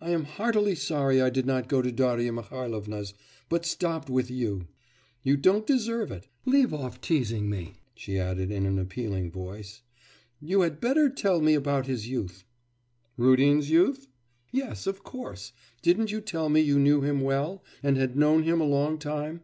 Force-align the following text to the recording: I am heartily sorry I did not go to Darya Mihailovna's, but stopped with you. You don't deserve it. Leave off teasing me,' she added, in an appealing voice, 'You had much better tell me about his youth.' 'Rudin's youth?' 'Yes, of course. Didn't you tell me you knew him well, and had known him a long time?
I 0.00 0.10
am 0.10 0.24
heartily 0.24 0.74
sorry 0.74 1.22
I 1.22 1.30
did 1.30 1.46
not 1.46 1.68
go 1.68 1.82
to 1.82 1.92
Darya 1.92 2.32
Mihailovna's, 2.32 3.14
but 3.48 3.64
stopped 3.64 4.10
with 4.10 4.28
you. 4.28 4.66
You 5.22 5.36
don't 5.36 5.68
deserve 5.68 6.10
it. 6.10 6.26
Leave 6.44 6.74
off 6.74 7.00
teasing 7.00 7.48
me,' 7.48 7.74
she 7.94 8.18
added, 8.18 8.50
in 8.50 8.66
an 8.66 8.76
appealing 8.80 9.30
voice, 9.30 9.82
'You 10.40 10.62
had 10.62 10.72
much 10.72 10.80
better 10.80 11.08
tell 11.08 11.40
me 11.40 11.54
about 11.54 11.86
his 11.86 12.08
youth.' 12.08 12.42
'Rudin's 13.16 13.70
youth?' 13.70 14.08
'Yes, 14.50 14.88
of 14.88 15.04
course. 15.04 15.52
Didn't 15.80 16.10
you 16.10 16.20
tell 16.22 16.48
me 16.48 16.60
you 16.60 16.80
knew 16.80 17.02
him 17.02 17.20
well, 17.20 17.62
and 17.80 17.96
had 17.96 18.16
known 18.16 18.42
him 18.42 18.60
a 18.60 18.64
long 18.64 18.98
time? 18.98 19.42